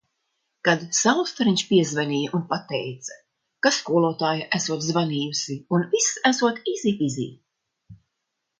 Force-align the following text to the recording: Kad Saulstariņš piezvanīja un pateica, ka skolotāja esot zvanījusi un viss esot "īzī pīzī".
Kad 0.67 0.85
Saulstariņš 0.99 1.63
piezvanīja 1.71 2.31
un 2.37 2.45
pateica, 2.53 3.19
ka 3.67 3.73
skolotāja 3.77 4.49
esot 4.61 4.89
zvanījusi 4.89 5.61
un 5.79 5.87
viss 5.95 6.19
esot 6.33 6.65
"īzī 6.75 6.99
pīzī". 7.05 7.31